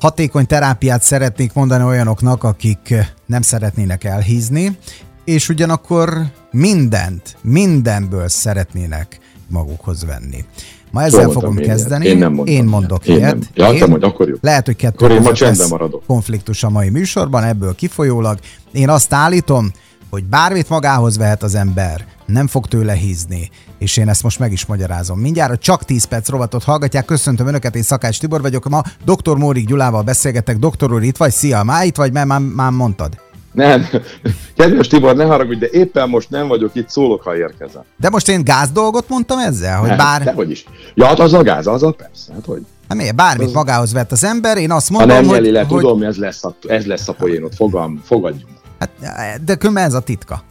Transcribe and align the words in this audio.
hatékony 0.00 0.46
terápiát 0.46 1.02
szeretnék 1.02 1.52
mondani 1.52 1.84
olyanoknak, 1.84 2.44
akik 2.44 2.94
nem 3.26 3.42
szeretnének 3.42 4.04
elhízni, 4.04 4.78
és 5.24 5.48
ugyanakkor 5.48 6.22
mindent, 6.50 7.36
mindenből 7.42 8.28
szeretnének 8.28 9.18
magukhoz 9.48 10.04
venni. 10.04 10.44
Ma 10.90 11.02
ezzel 11.02 11.22
Jól 11.22 11.32
fogom 11.32 11.56
kezdeni. 11.56 12.06
Én 12.06 12.18
nem 12.18 12.32
mondom. 12.32 12.54
Én 12.54 12.64
mondok 12.64 13.06
én 13.06 13.16
ilyet. 13.16 13.32
Nem. 13.32 13.42
Ja, 13.54 13.72
én, 13.72 13.88
mondj, 13.88 14.04
akkor 14.04 14.28
jó. 14.28 14.34
Lehet, 14.40 14.66
hogy 14.66 14.76
kettő 14.76 14.94
akkor 15.04 15.10
én 15.10 15.22
ma 15.22 15.32
csendben 15.32 15.68
maradok. 15.68 16.02
konfliktus 16.06 16.62
a 16.62 16.70
mai 16.70 16.88
műsorban, 16.88 17.44
ebből 17.44 17.74
kifolyólag. 17.74 18.38
Én 18.72 18.88
azt 18.88 19.12
állítom, 19.12 19.70
hogy 20.10 20.24
bármit 20.24 20.68
magához 20.68 21.16
vehet 21.16 21.42
az 21.42 21.54
ember, 21.54 22.04
nem 22.26 22.46
fog 22.46 22.66
tőle 22.66 22.92
hízni, 22.92 23.50
és 23.78 23.96
én 23.96 24.08
ezt 24.08 24.22
most 24.22 24.38
meg 24.38 24.52
is 24.52 24.66
magyarázom. 24.66 25.18
Mindjárt 25.18 25.60
csak 25.60 25.84
10 25.84 26.04
perc 26.04 26.28
rovatot 26.28 26.64
hallgatják. 26.64 27.04
Köszöntöm 27.04 27.46
Önöket, 27.46 27.76
én 27.76 27.82
Szakács 27.82 28.18
Tibor 28.18 28.40
vagyok. 28.40 28.68
Ma 28.68 28.82
dr. 29.04 29.36
Mórik 29.36 29.66
Gyulával 29.66 30.02
beszélgetek. 30.02 30.58
Doktor 30.58 30.92
úr, 30.92 31.02
itt 31.02 31.16
vagy? 31.16 31.30
Szia! 31.30 31.62
Már 31.62 31.86
itt 31.86 31.96
vagy, 31.96 32.12
mert 32.12 32.26
már, 32.26 32.40
már 32.40 32.70
mondtad. 32.70 33.20
Nem, 33.52 33.86
kedves 34.56 34.86
Tibor, 34.86 35.16
ne 35.16 35.24
haragudj, 35.24 35.58
de 35.58 35.68
éppen 35.70 36.08
most 36.08 36.30
nem 36.30 36.48
vagyok 36.48 36.70
itt, 36.74 36.88
szólok, 36.88 37.22
ha 37.22 37.36
érkezem. 37.36 37.82
De 37.96 38.08
most 38.08 38.28
én 38.28 38.44
gáz 38.44 38.70
dolgot 38.70 39.08
mondtam 39.08 39.38
ezzel? 39.38 39.78
Hogy 39.78 39.88
nem, 39.88 39.96
bár... 39.96 40.32
hogy 40.34 40.50
is. 40.50 40.64
Ja, 40.94 41.06
hát 41.06 41.18
az 41.18 41.32
a 41.32 41.42
gáz, 41.42 41.66
az 41.66 41.82
a 41.82 41.90
persze, 41.90 42.32
hát 42.32 42.44
hogy. 42.44 42.62
Hát 42.88 42.98
miért? 42.98 43.14
Bármit 43.14 43.46
az... 43.46 43.52
magához 43.52 43.92
vett 43.92 44.12
az 44.12 44.24
ember, 44.24 44.56
én 44.56 44.70
azt 44.70 44.90
mondom, 44.90 45.10
ha 45.10 45.14
nem 45.14 45.30
hogy... 45.30 45.46
le, 45.46 45.64
hogy... 45.64 45.80
tudom, 45.80 46.02
ez 46.02 46.16
lesz 46.16 46.44
a, 46.44 46.54
ez 46.68 46.86
lesz 46.86 47.08
a 47.08 47.12
poénot, 47.12 47.54
fogam, 47.54 48.02
fogadjunk. 48.04 48.59
Hát, 48.80 49.44
de 49.44 49.54
különben 49.54 49.84
ez 49.84 49.94
a 49.94 50.00
titka. 50.00 50.42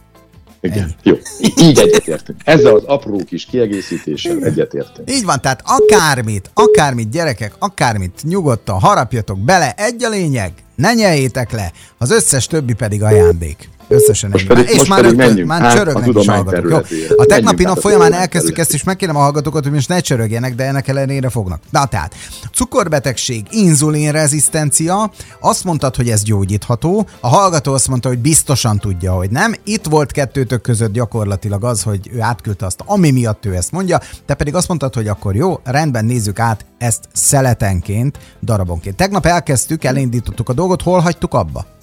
Igen, 0.60 0.78
Ennyi. 0.78 0.94
jó. 1.02 1.14
Így 1.56 1.78
egyetértünk. 1.78 2.40
Ezzel 2.44 2.74
az 2.74 2.84
apró 2.84 3.22
kis 3.26 3.44
kiegészítéssel 3.44 4.44
egyetértünk. 4.44 5.10
Így 5.10 5.24
van, 5.24 5.40
tehát 5.40 5.62
akármit, 5.64 6.50
akármit 6.54 7.10
gyerekek, 7.10 7.54
akármit 7.58 8.20
nyugodtan 8.22 8.80
harapjatok 8.80 9.38
bele, 9.38 9.74
egy 9.76 10.04
a 10.04 10.08
lényeg, 10.08 10.52
ne 10.74 10.92
nyeljétek 10.94 11.52
le, 11.52 11.72
az 11.98 12.10
összes 12.10 12.46
többi 12.46 12.72
pedig 12.72 13.02
ajándék. 13.02 13.68
Összesen 13.90 14.30
most 14.30 14.46
pedig, 14.46 14.68
és 14.68 14.76
most 14.76 14.88
már, 14.88 15.00
pedig 15.00 15.16
menjünk 15.16 15.48
már 15.48 15.60
hát, 15.60 15.76
csörögnek 15.76 16.14
is 16.14 16.26
hallgatók. 16.26 16.90
Jó. 16.90 17.06
A 17.16 17.24
tegnapi 17.24 17.62
nap 17.62 17.78
folyamán 17.78 18.12
elkezdtük 18.12 18.58
ezt, 18.58 18.74
és 18.74 18.82
megkérem 18.82 19.16
a 19.16 19.20
hallgatókat, 19.20 19.62
hogy 19.62 19.72
most 19.72 19.88
ne 19.88 20.00
csörögjenek, 20.00 20.54
de 20.54 20.64
ennek 20.64 20.88
ellenére 20.88 21.28
fognak. 21.28 21.60
Na 21.70 21.86
tehát, 21.86 22.14
cukorbetegség, 22.52 23.46
inzulinrezisztencia, 23.50 25.10
azt 25.40 25.64
mondtad, 25.64 25.96
hogy 25.96 26.08
ez 26.10 26.22
gyógyítható, 26.22 27.06
a 27.20 27.28
hallgató 27.28 27.72
azt 27.72 27.88
mondta, 27.88 28.08
hogy 28.08 28.18
biztosan 28.18 28.78
tudja, 28.78 29.12
hogy 29.12 29.30
nem. 29.30 29.54
Itt 29.64 29.84
volt 29.84 30.12
kettőtök 30.12 30.60
között 30.60 30.92
gyakorlatilag 30.92 31.64
az, 31.64 31.82
hogy 31.82 32.10
ő 32.12 32.20
átküldte 32.20 32.66
azt, 32.66 32.82
ami 32.86 33.10
miatt 33.10 33.46
ő 33.46 33.54
ezt 33.54 33.72
mondja, 33.72 34.00
te 34.26 34.34
pedig 34.34 34.54
azt 34.54 34.68
mondtad, 34.68 34.94
hogy 34.94 35.08
akkor 35.08 35.36
jó, 35.36 35.60
rendben 35.64 36.04
nézzük 36.04 36.38
át 36.38 36.64
ezt 36.78 37.00
szeletenként, 37.12 38.18
darabonként. 38.42 38.96
Tegnap 38.96 39.26
elkezdtük, 39.26 39.84
elindítottuk 39.84 40.48
a 40.48 40.52
dolgot, 40.52 40.82
hol 40.82 41.00
hagytuk 41.00 41.34
abba? 41.34 41.78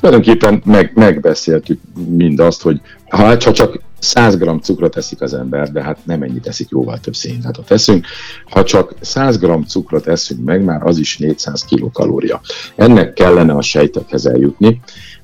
Tulajdonképpen 0.00 0.62
meg, 0.64 0.92
megbeszéltük 0.94 1.80
mindazt, 2.08 2.62
hogy 2.62 2.80
ha 3.08 3.36
csak 3.36 3.80
100 3.98 4.36
g 4.36 4.62
cukrot 4.62 4.96
eszik 4.96 5.20
az 5.20 5.34
ember, 5.34 5.72
de 5.72 5.82
hát 5.82 5.98
nem 6.04 6.22
ennyit 6.22 6.46
eszik, 6.46 6.68
jóval 6.68 6.98
több 6.98 7.14
szénhidrátot 7.14 7.66
teszünk. 7.66 8.06
Ha 8.44 8.64
csak 8.64 8.94
100 9.00 9.38
g 9.38 9.66
cukrot 9.66 10.06
eszünk 10.06 10.44
meg, 10.44 10.64
már 10.64 10.82
az 10.82 10.98
is 10.98 11.18
400 11.18 11.64
kilokalória. 11.64 12.40
Ennek 12.76 13.12
kellene 13.12 13.52
a 13.52 13.62
sejtekhez 13.62 14.26
eljutni, 14.26 14.80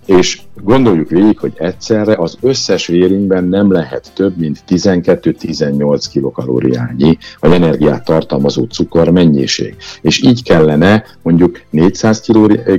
és 0.06 0.40
gondoljuk 0.62 1.08
végig, 1.08 1.38
hogy 1.38 1.52
egyszerre 1.56 2.14
az 2.16 2.36
összes 2.40 2.86
vérünkben 2.86 3.44
nem 3.44 3.72
lehet 3.72 4.12
több, 4.14 4.36
mint 4.36 4.64
12-18 4.68 6.04
kilokalóriányi 6.10 7.18
vagy 7.40 7.52
energiát 7.52 8.04
tartalmazó 8.04 8.64
cukor 8.64 9.10
mennyiség. 9.10 9.76
És 10.00 10.22
így 10.22 10.42
kellene 10.42 11.04
mondjuk 11.22 11.60
400 11.70 12.20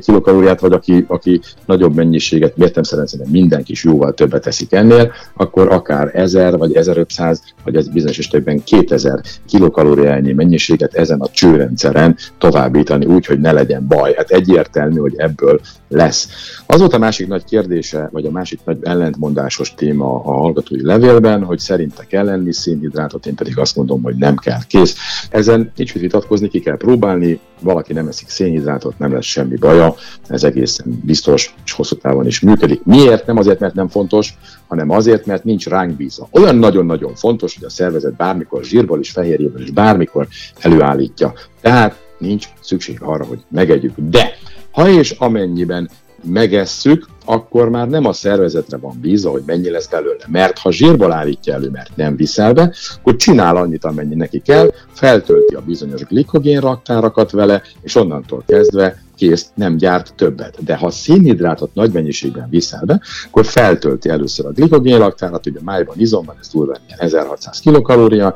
kilokalóriát, 0.06 0.60
vagy 0.60 0.74
aki, 0.74 1.06
aki 1.08 1.42
nagyobb 1.66 1.96
mennyiséget, 1.96 2.54
szerint 2.82 3.32
mindenki 3.32 3.72
is 3.72 3.84
jóval 3.84 4.14
többet 4.14 4.42
teszik 4.42 4.74
ennél, 4.74 5.12
akkor 5.34 5.72
akár 5.72 6.10
1000 6.14 6.58
vagy 6.58 6.76
1500, 6.76 7.42
vagy 7.64 7.76
ez 7.76 7.88
bizonyos 7.88 8.18
esetben 8.18 8.64
2000 8.64 9.22
kilokalóriányi 9.48 10.34
mennyiséget 10.34 10.94
ezen 10.94 11.20
a 11.20 11.30
csőrendszeren 11.30 12.18
továbbítani 12.38 13.06
úgy, 13.06 13.26
hogy 13.26 13.40
ne 13.40 13.52
legyen 13.52 13.88
baj. 13.88 14.14
Hát 14.18 14.30
egyértelmű, 14.30 15.00
hogy 15.00 15.14
ebből 15.18 15.60
lesz. 15.88 16.28
Az 16.66 16.80
volt 16.80 16.94
a 16.94 16.98
másik 16.98 17.28
nagy 17.28 17.44
kérdése, 17.66 18.10
vagy 18.12 18.26
a 18.26 18.32
másik 18.32 18.60
nagy 18.64 18.78
ellentmondásos 18.82 19.74
téma 19.74 20.16
a 20.16 20.32
hallgatói 20.32 20.86
levélben, 20.86 21.44
hogy 21.44 21.60
szerintek 21.60 22.08
kell 22.08 22.26
lenni 22.26 22.54
szénhidrátot, 22.54 23.26
én 23.26 23.36
pedig 23.36 23.58
azt 23.58 23.76
mondom, 23.76 24.02
hogy 24.04 24.16
nem 24.16 24.36
kell. 24.36 24.60
Kész. 24.68 24.96
Ezen 25.30 25.72
nincs 25.76 25.94
mit 25.94 26.04
vitatkozni, 26.04 26.48
ki 26.48 26.60
kell 26.60 26.78
próbálni, 26.78 27.40
valaki 27.62 27.94
nem 27.94 28.08
eszik 28.08 28.30
szénhidrátot, 28.30 29.00
nem 29.00 29.14
lesz 29.14 29.26
semmi 29.26 29.56
baja, 29.56 29.96
ez 30.28 30.44
egészen 30.44 31.02
biztos, 31.04 31.56
és 31.66 31.72
hosszú 31.72 31.96
távon 31.96 32.26
is 32.26 32.40
működik. 32.40 32.84
Miért? 32.84 33.26
Nem 33.26 33.38
azért, 33.38 33.60
mert 33.60 33.74
nem 33.74 33.88
fontos, 33.88 34.38
hanem 34.68 34.90
azért, 34.90 35.26
mert 35.26 35.44
nincs 35.44 35.68
ránk 35.68 35.98
bízva. 35.98 36.28
Olyan 36.32 36.56
nagyon-nagyon 36.56 37.16
fontos, 37.16 37.56
hogy 37.56 37.66
a 37.66 37.70
szervezet 37.70 38.16
bármikor 38.16 38.64
zsírból 38.64 39.00
és 39.00 39.12
fehérjéből 39.12 39.62
is 39.62 39.72
bármikor 39.72 40.28
előállítja. 40.60 41.34
Tehát 41.62 42.04
nincs 42.18 42.48
szükség 42.62 43.02
arra, 43.02 43.26
hogy 43.26 43.40
megegyük. 43.50 43.94
De 43.98 44.32
ha 44.72 44.90
és 44.90 45.12
amennyiben 45.12 45.90
megesszük, 46.24 47.06
akkor 47.26 47.70
már 47.70 47.88
nem 47.90 48.06
a 48.06 48.14
szervezetre 48.14 48.78
van 48.78 48.98
bízva, 49.02 49.30
hogy 49.30 49.44
mennyi 49.46 49.70
lesz 49.70 49.88
belőle. 49.88 50.24
Mert 50.28 50.58
ha 50.58 50.72
zsírból 50.72 51.12
állítja 51.12 51.54
elő, 51.54 51.70
mert 51.70 51.96
nem 51.96 52.16
viszel 52.16 52.54
be, 52.54 52.74
akkor 53.00 53.16
csinál 53.16 53.56
annyit, 53.56 53.86
amennyi 53.86 54.16
neki 54.16 54.40
kell, 54.40 54.72
feltölti 54.94 55.56
a 55.56 55.62
bizonyos 55.62 56.04
glikogén 56.04 56.60
raktárakat 56.60 57.32
vele, 57.32 57.62
és 57.82 57.96
onnantól 57.96 58.44
kezdve 58.48 59.04
kész, 59.16 59.50
nem 59.54 59.78
gyárt 59.78 60.14
többet. 60.16 60.64
De 60.64 60.76
ha 60.76 60.90
szénhidrátot 60.90 61.74
nagy 61.74 61.92
mennyiségben 61.92 62.50
viszel 62.50 62.84
be, 62.86 63.02
akkor 63.28 63.46
feltölti 63.46 64.10
először 64.10 64.46
a 64.46 64.52
glikogénlaktárat, 64.52 65.46
ugye 65.46 65.60
májban, 65.64 65.96
izomban, 66.00 66.36
ez 66.40 66.48
túl 66.48 66.76
1600 66.98 67.60
kilokalória, 67.60 68.36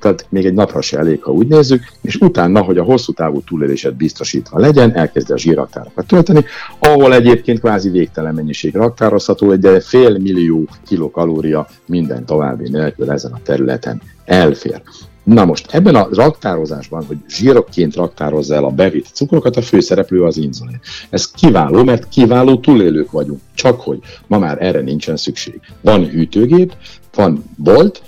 tehát 0.00 0.26
még 0.28 0.44
egy 0.44 0.52
napra 0.52 0.80
se 0.80 0.98
elég, 0.98 1.22
ha 1.22 1.32
úgy 1.32 1.46
nézzük, 1.46 1.82
és 2.02 2.16
utána, 2.16 2.62
hogy 2.62 2.78
a 2.78 2.82
hosszú 2.82 3.12
távú 3.12 3.40
túlélésed 3.40 3.94
biztosítva 3.94 4.58
legyen, 4.58 4.94
elkezdi 4.94 5.32
a 5.32 5.38
zsíraktárakat 5.38 6.06
tölteni, 6.06 6.44
ahol 6.78 7.14
egyébként 7.14 7.60
kvázi 7.60 7.90
végtelen 7.90 8.34
mennyiség 8.34 8.74
raktározható, 8.74 9.54
de 9.54 9.80
fél 9.80 10.18
millió 10.18 10.68
kilokalória 10.86 11.66
minden 11.86 12.24
további 12.24 12.68
nélkül 12.68 13.10
ezen 13.10 13.32
a 13.32 13.40
területen 13.42 14.02
elfér. 14.24 14.82
Na 15.28 15.44
most 15.44 15.66
ebben 15.70 15.94
a 15.94 16.08
raktározásban, 16.10 17.04
hogy 17.04 17.16
zsírokként 17.28 17.94
raktározza 17.94 18.54
el 18.54 18.64
a 18.64 18.70
bevitt 18.70 19.06
cukrokat, 19.12 19.56
a 19.56 19.62
főszereplő 19.62 20.22
az 20.22 20.36
inzulin. 20.36 20.80
Ez 21.10 21.30
kiváló, 21.30 21.84
mert 21.84 22.08
kiváló 22.08 22.56
túlélők 22.56 23.10
vagyunk. 23.10 23.40
Csak 23.54 23.80
hogy 23.80 23.98
ma 24.26 24.38
már 24.38 24.62
erre 24.62 24.80
nincsen 24.80 25.16
szükség. 25.16 25.60
Van 25.80 26.06
hűtőgép, 26.06 26.72
van 27.14 27.44
bolt, 27.56 28.02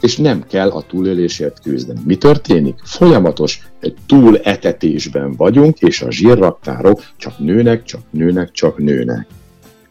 és 0.00 0.16
nem 0.16 0.44
kell 0.48 0.70
a 0.70 0.82
túlélésért 0.82 1.60
küzdeni. 1.60 2.00
Mi 2.04 2.16
történik? 2.16 2.74
Folyamatos 2.84 3.68
túletetésben 4.06 5.34
vagyunk, 5.36 5.78
és 5.80 6.02
a 6.02 6.10
zsírraktárok 6.10 7.02
csak 7.16 7.38
nőnek, 7.38 7.82
csak 7.84 8.00
nőnek, 8.10 8.50
csak 8.50 8.78
nőnek. 8.78 9.26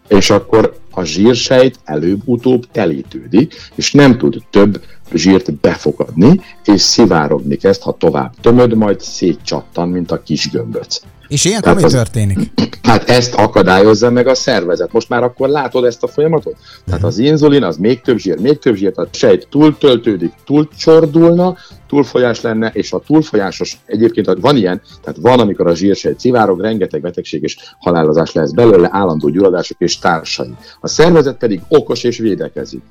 És 0.08 0.30
akkor 0.30 0.78
a 0.92 1.04
zsírsejt 1.04 1.80
előbb-utóbb 1.84 2.66
telítődik, 2.72 3.54
és 3.76 3.92
nem 3.92 4.18
tud 4.18 4.38
több 4.50 4.82
zsírt 5.16 5.54
befogadni, 5.54 6.42
és 6.64 6.82
szivárogni 6.82 7.56
kezd, 7.56 7.82
ha 7.82 7.98
tovább 8.00 8.34
tömöd, 8.42 8.74
majd 8.74 9.02
szétcsattan, 9.02 9.90
mint 9.90 10.12
a 10.12 10.24
kis 10.24 10.50
gömböc. 10.50 11.02
És 11.28 11.46
ilyenkor 11.46 11.76
mi 11.76 11.84
az, 11.84 11.92
történik? 11.92 12.40
Hát 12.82 13.10
ezt 13.10 13.34
akadályozza 13.34 14.10
meg 14.10 14.28
a 14.28 14.36
szervezet. 14.36 14.92
Most 14.92 15.10
már 15.10 15.24
akkor 15.24 15.50
látod 15.50 15.86
ezt 15.86 16.04
a 16.04 16.08
folyamatot? 16.08 16.56
Tehát 16.86 17.04
az 17.04 17.18
inzulin, 17.18 17.64
az 17.64 17.78
még 17.78 18.02
több 18.02 18.18
zsír, 18.18 18.40
még 18.40 18.60
több 18.60 18.76
zsír, 18.76 18.92
tehát 18.92 19.16
sejt 19.16 19.48
túltöltődik, 19.50 20.34
túlcsordulna, 20.46 21.56
túlfolyás 21.88 22.42
lenne, 22.42 22.72
és 22.74 22.92
a 22.92 23.00
túlfolyásos, 23.00 23.78
egyébként 23.86 24.34
van 24.40 24.58
ilyen, 24.58 24.82
tehát 25.02 25.20
van, 25.22 25.40
amikor 25.40 25.68
a 25.68 25.76
zsírsejt 25.76 26.20
szivárog, 26.20 26.62
rengeteg 26.62 27.02
betegség 27.02 27.44
és 27.44 27.58
halálozás 27.80 28.32
lesz 28.32 28.52
belőle, 28.52 28.90
állandó 28.92 29.30
gyulladások 29.30 29.78
és 29.80 30.00
társai. 30.00 30.56
A 30.80 30.88
szervezet 30.88 31.38
pedig 31.38 31.62
okos 31.68 32.04
és 32.04 32.18
védekezik. 32.18 32.82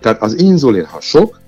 Tehát 0.00 0.22
az 0.22 0.40
inzulin, 0.40 0.84
ha 0.84 1.00
sok, 1.00 1.40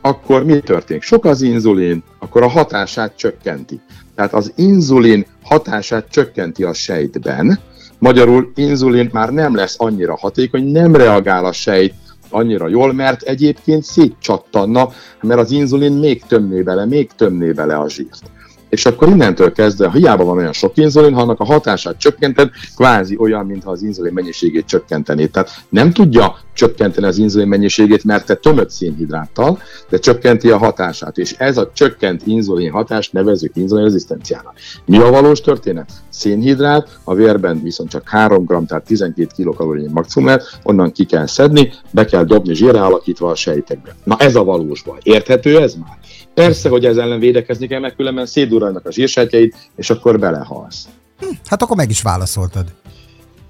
akkor 0.00 0.44
mi 0.44 0.60
történik? 0.60 1.02
Sok 1.02 1.24
az 1.24 1.42
inzulin, 1.42 2.02
akkor 2.18 2.42
a 2.42 2.48
hatását 2.48 3.16
csökkenti. 3.16 3.80
Tehát 4.14 4.32
az 4.32 4.52
inzulin 4.56 5.26
hatását 5.42 6.08
csökkenti 6.10 6.64
a 6.64 6.72
sejtben, 6.72 7.58
magyarul 7.98 8.52
inzulin 8.54 9.08
már 9.12 9.32
nem 9.32 9.54
lesz 9.54 9.74
annyira 9.78 10.16
hatékony, 10.16 10.64
nem 10.64 10.94
reagál 10.94 11.44
a 11.44 11.52
sejt 11.52 11.94
annyira 12.30 12.68
jól, 12.68 12.92
mert 12.92 13.22
egyébként 13.22 13.82
szétcsattanna, 13.82 14.88
mert 15.20 15.40
az 15.40 15.50
inzulin 15.50 15.92
még 15.92 16.22
tömné 16.26 16.62
bele, 16.62 16.84
még 16.86 17.10
tömné 17.16 17.52
bele 17.52 17.76
a 17.76 17.88
zsírt. 17.88 18.30
És 18.68 18.86
akkor 18.86 19.08
innentől 19.08 19.52
kezdve, 19.52 19.90
hiába 19.90 20.24
van 20.24 20.36
olyan 20.36 20.52
sok 20.52 20.76
inzulin, 20.76 21.14
ha 21.14 21.20
annak 21.20 21.40
a 21.40 21.44
hatását 21.44 21.98
csökkented, 21.98 22.50
kvázi 22.76 23.16
olyan, 23.18 23.46
mintha 23.46 23.70
az 23.70 23.82
inzulin 23.82 24.12
mennyiségét 24.12 24.66
csökkenteni. 24.66 25.26
Tehát 25.26 25.50
nem 25.68 25.92
tudja 25.92 26.36
csökkenteni 26.52 27.06
az 27.06 27.18
inzulin 27.18 27.48
mennyiségét, 27.48 28.04
mert 28.04 28.26
te 28.26 28.34
tömött 28.34 28.70
szénhidráttal, 28.70 29.58
de 29.88 29.98
csökkenti 29.98 30.50
a 30.50 30.58
hatását, 30.58 31.18
és 31.18 31.34
ez 31.38 31.56
a 31.56 31.70
csökkent 31.74 32.26
inzulin 32.26 32.70
hatás 32.70 33.10
nevezük 33.10 33.56
inzulin 33.56 33.84
rezisztenciának. 33.84 34.54
Mi 34.84 34.98
a 34.98 35.10
valós 35.10 35.40
történet? 35.40 35.90
Szénhidrát, 36.08 36.98
a 37.04 37.14
vérben 37.14 37.62
viszont 37.62 37.90
csak 37.90 38.08
3 38.08 38.44
g, 38.44 38.66
tehát 38.66 38.84
12 38.84 39.30
kilokalóriai 39.36 39.88
maximum 39.92 40.28
lehet, 40.28 40.58
onnan 40.62 40.92
ki 40.92 41.04
kell 41.04 41.26
szedni, 41.26 41.72
be 41.90 42.04
kell 42.04 42.24
dobni 42.24 42.54
zsírre 42.54 42.84
alakítva 42.84 43.30
a 43.30 43.34
sejtekbe. 43.34 43.96
Na 44.04 44.16
ez 44.18 44.34
a 44.34 44.44
valós 44.44 44.82
baj. 44.82 44.98
Érthető 45.02 45.60
ez 45.60 45.74
már? 45.74 45.98
Persze, 46.38 46.68
hogy 46.68 46.84
ez 46.84 46.96
ellen 46.96 47.18
védekezni 47.18 47.66
kell, 47.66 47.80
mert 47.80 47.96
különben 47.96 48.26
szétdurrannak 48.26 48.86
a 48.86 48.92
zsírsejtjeid, 48.92 49.54
és 49.76 49.90
akkor 49.90 50.18
belehalsz. 50.18 50.88
Hm, 51.20 51.26
hát 51.46 51.62
akkor 51.62 51.76
meg 51.76 51.90
is 51.90 52.02
válaszoltad. 52.02 52.64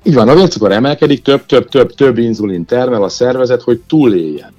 Így 0.02 0.14
van, 0.14 0.28
a 0.28 0.34
vércukor 0.34 0.72
emelkedik, 0.72 1.22
több, 1.22 1.46
több, 1.46 1.68
több, 1.68 1.94
több 1.94 2.18
inzulin 2.18 2.64
termel 2.64 3.02
a 3.02 3.08
szervezet, 3.08 3.62
hogy 3.62 3.80
túléljen. 3.86 4.52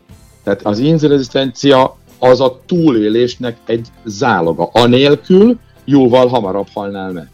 Tehát 0.44 0.66
az 0.66 0.80
inzulinrezisztencia 0.80 1.98
az 2.20 2.42
a 2.42 2.60
túlélésnek 2.66 3.58
egy 3.66 3.88
záloga. 4.06 4.70
Anélkül 4.72 5.58
jóval 5.86 6.28
hamarabb 6.28 6.68
halnál 6.74 7.12
meg. 7.12 7.30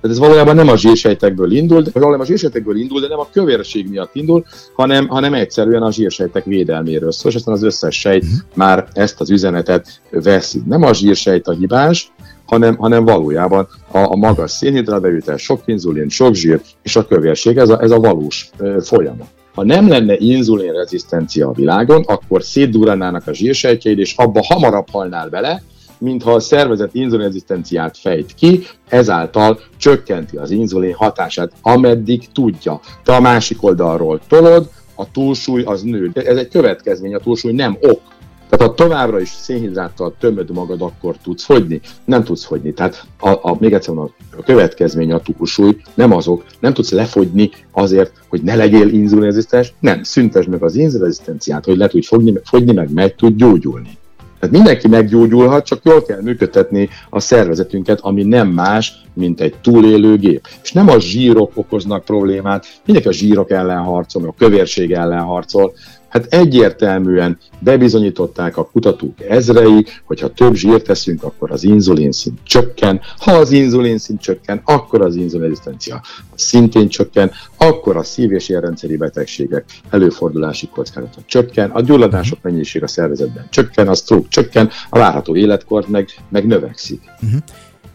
Tehát 0.00 0.16
ez 0.16 0.18
valójában 0.18 0.54
nem 0.54 0.68
a 0.68 0.76
zsírsejtekből 0.76 1.52
indul, 1.52 1.82
de 1.82 1.90
valójában 1.92 2.26
a 2.26 2.28
zsírsejtekből 2.28 2.76
indul, 2.76 3.00
de 3.00 3.08
nem 3.08 3.18
a 3.18 3.28
kövérség 3.32 3.88
miatt 3.88 4.14
indul, 4.14 4.44
hanem, 4.74 5.08
hanem 5.08 5.34
egyszerűen 5.34 5.82
a 5.82 5.92
zsírsejtek 5.92 6.44
védelméről 6.44 7.12
szól, 7.12 7.30
és 7.30 7.36
aztán 7.36 7.54
az 7.54 7.62
összes 7.62 8.00
sejt 8.00 8.22
uh-huh. 8.22 8.38
már 8.54 8.88
ezt 8.92 9.20
az 9.20 9.30
üzenetet 9.30 10.00
veszi. 10.10 10.62
Nem 10.66 10.82
a 10.82 10.94
zsírsejt 10.94 11.48
a 11.48 11.52
hibás, 11.52 12.12
hanem, 12.46 12.76
hanem 12.76 13.04
valójában 13.04 13.68
a, 13.90 13.98
a 13.98 14.16
magas 14.16 14.50
szénhidrátbevitel, 14.50 15.36
sok 15.36 15.62
inzulin, 15.64 16.08
sok 16.08 16.34
zsír 16.34 16.60
és 16.82 16.96
a 16.96 17.06
kövérség, 17.06 17.56
ez 17.56 17.68
a, 17.68 17.82
ez 17.82 17.90
a 17.90 17.98
valós 17.98 18.50
e, 18.58 18.80
folyamat. 18.80 19.26
Ha 19.54 19.64
nem 19.64 19.88
lenne 19.88 20.16
inzulinrezisztencia 20.18 21.48
a 21.48 21.52
világon, 21.52 22.02
akkor 22.06 22.42
szétdurranának 22.42 23.26
a 23.26 23.34
zsírsejtjeid, 23.34 23.98
és 23.98 24.14
abba 24.16 24.40
hamarabb 24.44 24.90
halnál 24.90 25.28
bele, 25.28 25.62
mintha 25.98 26.32
a 26.32 26.40
szervezet 26.40 26.94
inzulinrezisztenciát 26.94 27.98
fejt 27.98 28.34
ki, 28.34 28.62
ezáltal 28.88 29.60
csökkenti 29.76 30.36
az 30.36 30.50
inzulin 30.50 30.94
hatását, 30.94 31.52
ameddig 31.62 32.32
tudja. 32.32 32.80
Te 33.04 33.14
a 33.14 33.20
másik 33.20 33.62
oldalról 33.62 34.20
tolod, 34.28 34.68
a 34.94 35.10
túlsúly 35.10 35.62
az 35.62 35.82
nő. 35.82 36.10
Ez 36.14 36.36
egy 36.36 36.48
következmény, 36.48 37.14
a 37.14 37.18
túlsúly 37.18 37.52
nem 37.52 37.76
ok. 37.80 38.00
Tehát 38.48 38.66
ha 38.66 38.74
továbbra 38.74 39.20
is 39.20 39.28
szénhidráttal 39.28 40.14
tömöd 40.18 40.50
magad, 40.50 40.82
akkor 40.82 41.16
tudsz 41.22 41.44
fogyni? 41.44 41.80
Nem 42.04 42.24
tudsz 42.24 42.44
fogyni. 42.44 42.72
Tehát 42.72 43.04
a, 43.18 43.28
a, 43.28 43.56
még 43.58 43.72
egyszer 43.72 43.94
mondom, 43.94 44.14
a 44.38 44.42
következmény 44.42 45.12
a 45.12 45.20
túlsúly, 45.20 45.76
nem 45.94 46.12
azok, 46.12 46.44
nem 46.60 46.72
tudsz 46.72 46.90
lefogyni 46.90 47.50
azért, 47.70 48.12
hogy 48.28 48.42
ne 48.42 48.54
legyél 48.54 48.88
inzulinrezisztens, 48.88 49.74
nem, 49.80 50.02
szüntesd 50.02 50.48
meg 50.48 50.62
az 50.62 50.76
inzulinrezisztenciát, 50.76 51.64
hogy 51.64 51.76
le 51.76 51.88
tudj 51.88 52.06
fogyni, 52.06 52.32
fogyni 52.44 52.72
meg 52.72 52.92
meg 52.92 53.14
tud 53.14 53.36
gyógyulni. 53.36 53.98
Tehát 54.40 54.54
mindenki 54.54 54.88
meggyógyulhat, 54.88 55.64
csak 55.64 55.80
jól 55.82 56.02
kell 56.02 56.20
működtetni 56.22 56.88
a 57.10 57.20
szervezetünket, 57.20 58.00
ami 58.00 58.22
nem 58.22 58.48
más, 58.48 58.92
mint 59.12 59.40
egy 59.40 59.54
túlélő 59.62 60.16
gép. 60.16 60.48
És 60.62 60.72
nem 60.72 60.88
a 60.88 61.00
zsírok 61.00 61.50
okoznak 61.54 62.04
problémát, 62.04 62.66
mindenki 62.84 63.08
a 63.08 63.12
zsírok 63.12 63.50
ellen 63.50 63.82
harcol, 63.82 64.26
a 64.26 64.34
kövérség 64.38 64.92
ellen 64.92 65.22
harcol, 65.22 65.72
Hát 66.16 66.34
egyértelműen 66.34 67.38
bebizonyították 67.58 68.56
a 68.56 68.64
kutatók 68.64 69.20
ezrei, 69.28 69.86
hogy 70.04 70.20
ha 70.20 70.28
több 70.28 70.54
zsírt 70.54 70.84
teszünk, 70.84 71.22
akkor 71.22 71.50
az 71.50 71.64
inzulinszint 71.64 72.38
csökken, 72.42 73.00
ha 73.18 73.32
az 73.32 73.50
inzulinszint 73.50 74.20
csökken, 74.20 74.60
akkor 74.64 75.02
az 75.02 75.14
inzulinrezisztencia 75.14 76.02
szintén 76.34 76.88
csökken, 76.88 77.30
akkor 77.56 77.96
a 77.96 78.02
szív- 78.02 78.32
és 78.32 78.48
érrendszeri 78.48 78.96
betegségek 78.96 79.64
előfordulási 79.90 80.68
kockázata 80.68 81.20
csökken, 81.26 81.70
a 81.70 81.80
gyulladások 81.80 82.38
mennyiség 82.42 82.82
a 82.82 82.88
szervezetben 82.88 83.46
csökken, 83.50 83.88
a 83.88 83.94
stroke 83.94 84.28
csökken, 84.28 84.70
a 84.88 84.98
várható 84.98 85.36
életkor 85.36 85.84
meg, 85.88 86.08
meg 86.28 86.46
növekszik. 86.46 87.00
Uh-huh. 87.22 87.40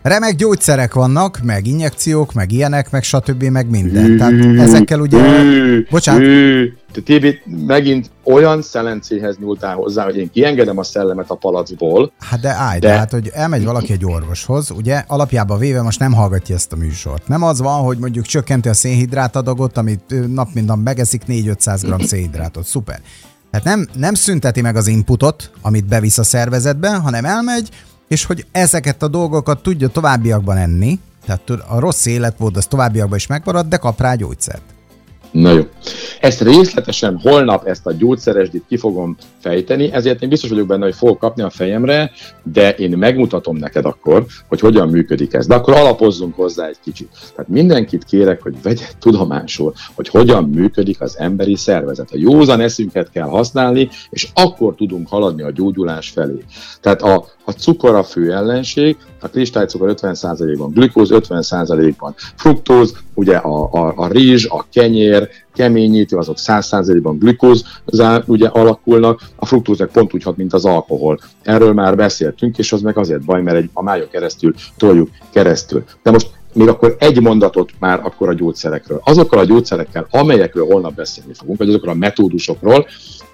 Remek 0.01 0.36
gyógyszerek 0.36 0.94
vannak, 0.94 1.39
meg 1.44 1.68
injekciók, 1.68 2.33
meg 2.33 2.51
ilyenek, 2.51 2.92
meg 2.92 3.03
stb. 3.03 3.44
meg 3.44 3.69
minden. 3.69 4.18
Tehát 4.18 4.59
ezekkel 4.59 5.00
ugye... 5.00 5.18
Bocsánat. 5.89 6.21
Te 6.92 7.01
Tibi, 7.01 7.39
megint 7.68 8.12
olyan 8.24 8.62
szelencéhez 8.62 9.38
nyúltál 9.38 9.75
hozzá, 9.75 10.03
hogy 10.03 10.18
én 10.18 10.30
kiengedem 10.31 10.77
a 10.77 10.83
szellemet 10.83 11.30
a 11.30 11.36
palacból. 11.36 12.12
Hát 12.19 12.39
de 12.39 12.50
állj, 12.50 12.80
de... 12.80 12.98
hát, 12.98 13.12
hogy 13.12 13.30
elmegy 13.33 13.65
valaki 13.65 13.92
egy 13.92 14.06
orvoshoz, 14.06 14.71
ugye 14.71 15.03
alapjában 15.07 15.59
véve 15.59 15.81
most 15.81 16.00
nem 16.00 16.13
hallgatja 16.13 16.56
ezt 16.56 16.74
a 16.74 16.75
műsort. 16.75 17.27
Nem 17.27 17.44
az 17.44 17.62
van, 17.62 17.83
hogy 17.83 17.97
mondjuk 17.97 18.25
csökkenti 18.25 18.69
a 18.69 18.74
szénhidrát 18.74 19.36
adagot, 19.36 19.77
amit 19.77 20.33
nap 20.33 20.47
mint 20.54 20.68
nap 20.68 20.83
megeszik 20.83 21.21
4-500 21.27 21.97
g 21.97 22.06
szénhidrátot. 22.06 22.65
Szuper. 22.65 23.01
Tehát 23.51 23.65
nem, 23.65 23.88
nem 23.95 24.13
szünteti 24.13 24.62
meg 24.62 24.75
az 24.75 24.88
inputot, 24.88 25.51
amit 25.62 25.86
bevisz 25.86 26.18
a 26.18 26.24
szervezetbe, 26.24 26.89
hanem 26.89 27.25
elmegy, 27.25 27.69
és 28.12 28.25
hogy 28.25 28.46
ezeket 28.52 29.04
a 29.04 29.08
dolgokat 29.08 29.63
tudja 29.63 29.88
továbbiakban 29.88 30.58
enni, 30.58 31.00
tehát 31.25 31.50
a 31.50 31.80
rossz 31.80 32.06
életmód 32.06 32.58
az 32.58 32.66
továbbiakban 32.66 33.18
is 33.18 33.28
megmarad, 33.28 33.68
de 33.68 33.78
kap 33.78 34.02
rá 34.02 34.16
gyógyszert. 34.16 34.62
Na 35.31 35.51
jó. 35.51 35.62
Ezt 36.19 36.42
részletesen 36.42 37.19
holnap 37.24 37.68
ezt 37.68 37.86
a 37.86 37.92
gyógyszeresdit 37.92 38.63
ki 38.68 38.78
fogom 38.78 39.16
fejteni, 39.39 39.92
ezért 39.92 40.22
én 40.22 40.30
biztos 40.30 40.50
vagyok 40.50 40.68
benne, 40.68 40.83
hogy 40.83 40.95
fogok 40.95 41.19
kapni 41.19 41.42
a 41.42 41.50
fejemre, 41.50 42.12
de 42.44 42.72
én 42.72 42.98
megmutatom 42.98 43.57
neked 43.57 43.86
akkor, 43.86 44.25
hogy 44.48 44.60
hogyan 44.60 44.89
működik 44.89 45.33
ez. 45.33 45.48
De 45.48 45.56
akkor 45.56 45.74
alapozzunk 45.74 46.36
hozzá 46.36 46.68
egy 46.68 46.78
kicsit. 46.83 47.10
Tehát 47.36 47.50
mindenkit 47.50 48.04
kérek, 48.04 48.42
hogy 48.42 48.62
vegye 48.62 48.86
tudomásul, 49.00 49.74
hogy 49.95 50.07
hogyan 50.07 50.44
működik 50.44 51.01
az 51.01 51.18
emberi 51.18 51.56
szervezet. 51.56 52.12
A 52.12 52.18
józan 52.18 52.62
eszünket 52.62 53.12
kell 53.12 53.28
használni, 53.28 53.89
és 54.10 54.28
akkor 54.33 54.75
tudunk 54.75 55.07
haladni 55.07 55.42
a 55.42 55.51
gyógyulás 55.51 56.10
felé. 56.10 56.44
Tehát 56.81 57.01
a, 57.01 57.25
a 57.44 57.51
cukor 57.51 57.95
a 57.95 58.04
fő 58.04 58.33
ellenség, 58.33 58.98
a 59.19 59.28
kristálycukor 59.28 59.94
50%-ban, 60.01 60.72
glükóz 60.72 61.10
50%-ban, 61.12 62.16
fruktóz, 62.36 62.94
ugye 63.13 63.36
a, 63.36 63.69
a, 63.72 63.94
a 63.95 64.07
rizs, 64.07 64.45
a 64.45 64.66
kenyér, 64.72 65.20
keményítő, 65.53 66.18
azok 66.18 66.38
100%-ban 66.39 67.18
glükóz 67.18 67.63
ugye 68.25 68.47
alakulnak, 68.47 69.21
a 69.35 69.45
fruktóz 69.45 69.79
meg 69.79 69.88
pont 69.88 70.13
úgy 70.13 70.23
hat, 70.23 70.38
mint 70.38 70.53
az 70.53 70.65
alkohol. 70.65 71.19
Erről 71.41 71.73
már 71.73 71.95
beszéltünk, 71.95 72.57
és 72.57 72.71
az 72.71 72.81
meg 72.81 72.97
azért 72.97 73.25
baj, 73.25 73.41
mert 73.41 73.57
egy, 73.57 73.69
a 73.73 73.83
májon 73.83 74.07
keresztül 74.12 74.53
toljuk 74.77 75.09
keresztül. 75.29 75.83
De 76.03 76.12
most 76.12 76.29
még 76.53 76.68
akkor 76.68 76.95
egy 77.00 77.21
mondatot 77.21 77.71
már 77.79 78.00
akkor 78.03 78.29
a 78.29 78.33
gyógyszerekről. 78.33 79.01
Azokkal 79.03 79.39
a 79.39 79.44
gyógyszerekkel, 79.44 80.07
amelyekről 80.12 80.65
holnap 80.65 80.94
beszélni 80.94 81.33
fogunk, 81.33 81.57
vagy 81.57 81.69
azokról 81.69 81.94
a 81.94 81.97
metódusokról, 81.97 82.88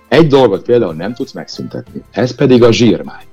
egy 0.07 0.27
dolgot 0.27 0.61
például 0.61 0.93
nem 0.93 1.13
tudsz 1.13 1.31
megszüntetni, 1.31 2.03
ez 2.11 2.35
pedig 2.35 2.63
a 2.63 2.71
zsírmány. 2.71 3.23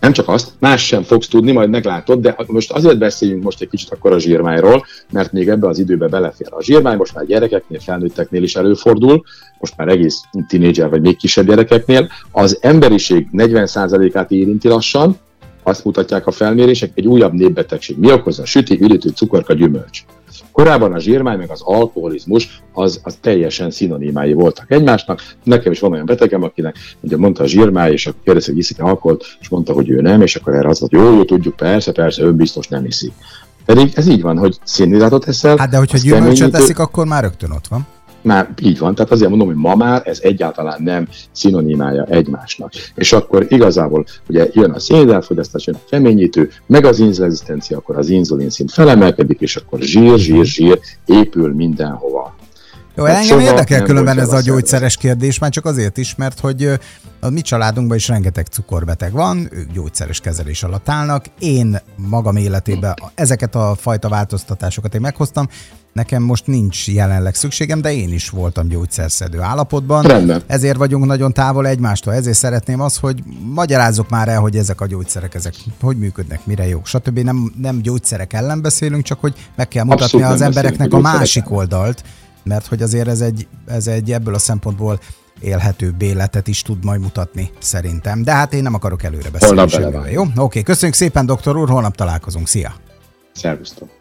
Nem 0.00 0.12
csak 0.12 0.28
azt, 0.28 0.52
más 0.58 0.86
sem 0.86 1.02
fogsz 1.02 1.28
tudni, 1.28 1.52
majd 1.52 1.70
meglátod, 1.70 2.20
de 2.20 2.36
most 2.46 2.72
azért 2.72 2.98
beszéljünk 2.98 3.42
most 3.42 3.60
egy 3.60 3.68
kicsit 3.68 3.90
akkor 3.90 4.12
a 4.12 4.18
zsírmányról, 4.18 4.84
mert 5.12 5.32
még 5.32 5.48
ebbe 5.48 5.68
az 5.68 5.78
időbe 5.78 6.08
belefér. 6.08 6.48
A 6.50 6.62
zsírmány 6.62 6.96
most 6.96 7.14
már 7.14 7.26
gyerekeknél, 7.26 7.80
felnőtteknél 7.80 8.42
is 8.42 8.56
előfordul, 8.56 9.22
most 9.58 9.76
már 9.76 9.88
egész 9.88 10.20
tinédzser 10.48 10.88
vagy 10.88 11.00
még 11.00 11.16
kisebb 11.16 11.46
gyerekeknél. 11.46 12.08
Az 12.32 12.58
emberiség 12.60 13.26
40%-át 13.32 14.30
érinti 14.30 14.68
lassan, 14.68 15.16
azt 15.62 15.84
mutatják 15.84 16.26
a 16.26 16.30
felmérések, 16.30 16.90
egy 16.94 17.06
újabb 17.06 17.32
népbetegség. 17.32 17.98
Mi 17.98 18.12
okozza? 18.12 18.44
Süti, 18.44 18.78
üdítő, 18.80 19.08
cukorka, 19.08 19.52
gyümölcs. 19.52 20.04
Korábban 20.52 20.92
a 20.92 20.98
zsírmány 20.98 21.38
meg 21.38 21.50
az 21.50 21.60
alkoholizmus 21.64 22.62
az, 22.72 23.00
az 23.02 23.18
teljesen 23.20 23.70
szinonimái 23.70 24.32
voltak 24.32 24.70
egymásnak. 24.70 25.22
Nekem 25.42 25.72
is 25.72 25.80
van 25.80 25.92
olyan 25.92 26.06
betegem, 26.06 26.42
akinek 26.42 26.76
ugye 27.00 27.16
mondta 27.16 27.42
a 27.42 27.46
zsírmány, 27.46 27.92
és 27.92 28.06
akkor 28.06 28.20
kérdezte, 28.24 28.50
hogy 28.50 28.60
iszik 28.60 28.82
alkoholt, 28.82 29.24
és 29.40 29.48
mondta, 29.48 29.72
hogy 29.72 29.90
ő 29.90 30.00
nem, 30.00 30.22
és 30.22 30.36
akkor 30.36 30.54
erre 30.54 30.68
az 30.68 30.80
volt, 30.80 30.92
jó, 30.92 31.02
jó, 31.02 31.24
tudjuk, 31.24 31.56
persze, 31.56 31.92
persze, 31.92 32.22
ő 32.22 32.32
biztos 32.32 32.68
nem 32.68 32.84
iszik. 32.84 33.12
Pedig 33.64 33.92
ez 33.94 34.06
így 34.06 34.22
van, 34.22 34.38
hogy 34.38 34.58
szénhidrátot 34.64 35.28
eszel. 35.28 35.56
Hát 35.56 35.70
de 35.70 35.76
hogyha 35.76 35.98
gyümölcsöt 35.98 36.54
eszik, 36.54 36.78
akkor 36.78 37.06
már 37.06 37.22
rögtön 37.22 37.50
ott 37.50 37.66
van 37.66 37.86
már 38.22 38.54
így 38.62 38.78
van, 38.78 38.94
tehát 38.94 39.10
azért 39.10 39.28
mondom, 39.30 39.46
hogy 39.46 39.56
ma 39.56 39.74
már 39.74 40.02
ez 40.04 40.18
egyáltalán 40.22 40.82
nem 40.82 41.08
szinonimája 41.32 42.04
egymásnak. 42.04 42.72
És 42.94 43.12
akkor 43.12 43.46
igazából 43.48 44.04
ugye 44.28 44.48
jön 44.52 44.70
a 44.70 44.78
szénhidrátfogyasztás, 44.78 45.66
jön 45.66 45.76
a 45.76 45.88
keményítő, 45.90 46.50
meg 46.66 46.84
az 46.84 46.98
inzulinrezisztencia, 46.98 47.76
akkor 47.76 47.96
az 47.96 48.08
inzulin 48.08 48.50
szint 48.50 48.72
felemelkedik, 48.72 49.40
és 49.40 49.56
akkor 49.56 49.80
zsír, 49.80 50.18
zsír, 50.18 50.44
zsír 50.44 50.78
épül 51.06 51.54
mindenhova. 51.54 52.34
Jó, 52.94 53.04
hát 53.04 53.16
engem 53.16 53.40
érdekel 53.40 53.82
különben 53.82 54.18
ez 54.18 54.32
a 54.32 54.40
gyógyszeres 54.40 54.96
kérdés, 54.96 55.38
már 55.38 55.50
csak 55.50 55.64
azért 55.64 55.96
is, 55.96 56.14
mert 56.14 56.40
hogy 56.40 56.78
a 57.20 57.28
mi 57.28 57.40
családunkban 57.40 57.96
is 57.96 58.08
rengeteg 58.08 58.46
cukorbeteg 58.46 59.12
van, 59.12 59.48
ők 59.52 59.72
gyógyszeres 59.72 60.20
kezelés 60.20 60.62
alatt 60.62 60.88
állnak. 60.88 61.24
Én 61.38 61.80
magam 61.96 62.36
életében 62.36 62.94
ezeket 63.14 63.54
a 63.54 63.74
fajta 63.80 64.08
változtatásokat 64.08 64.94
én 64.94 65.00
meghoztam, 65.00 65.48
Nekem 65.92 66.22
most 66.22 66.46
nincs 66.46 66.88
jelenleg 66.88 67.34
szükségem, 67.34 67.80
de 67.80 67.92
én 67.92 68.12
is 68.12 68.28
voltam 68.28 68.68
gyógyszerszedő 68.68 69.40
állapotban. 69.40 70.02
Rendben. 70.02 70.42
Ezért 70.46 70.76
vagyunk 70.76 71.04
nagyon 71.04 71.32
távol 71.32 71.66
egymástól. 71.66 72.14
Ezért 72.14 72.36
szeretném 72.36 72.80
az, 72.80 72.96
hogy 72.96 73.22
magyarázzuk 73.54 74.08
már 74.08 74.28
el, 74.28 74.40
hogy 74.40 74.56
ezek 74.56 74.80
a 74.80 74.86
gyógyszerek, 74.86 75.34
ezek 75.34 75.54
hogy 75.80 75.96
működnek, 75.96 76.46
mire 76.46 76.66
jók, 76.66 76.86
stb. 76.86 77.18
Nem, 77.18 77.52
nem 77.56 77.80
gyógyszerek 77.80 78.32
ellen 78.32 78.62
beszélünk, 78.62 79.04
csak 79.04 79.20
hogy 79.20 79.34
meg 79.56 79.68
kell 79.68 79.84
mutatni 79.84 80.04
Abszolút 80.04 80.26
az 80.26 80.40
embereknek 80.40 80.92
a, 80.92 80.96
a 80.96 81.00
másik 81.00 81.50
oldalt, 81.50 82.04
mert 82.42 82.66
hogy 82.66 82.82
azért 82.82 83.08
ez 83.08 83.20
egy, 83.20 83.46
ez 83.66 83.86
egy 83.86 84.12
ebből 84.12 84.34
a 84.34 84.38
szempontból 84.38 85.00
élhető 85.40 85.94
életet 85.98 86.48
is 86.48 86.62
tud 86.62 86.84
majd 86.84 87.00
mutatni, 87.00 87.50
szerintem. 87.58 88.22
De 88.22 88.32
hát 88.32 88.52
én 88.52 88.62
nem 88.62 88.74
akarok 88.74 89.02
előre 89.02 89.30
beszélni. 89.30 89.72
Holnap 89.72 90.08
Jó? 90.10 90.24
Oké, 90.36 90.62
köszönjük 90.62 90.96
szépen, 90.96 91.26
doktor 91.26 91.56
úr, 91.56 91.68
holnap 91.68 91.96
találkozunk. 91.96 92.48
Szia! 92.48 92.74
Szervusztok! 93.32 93.98